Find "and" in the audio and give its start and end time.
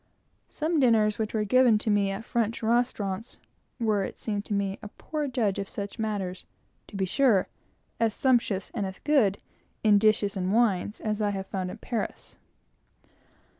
8.73-8.87, 10.35-10.51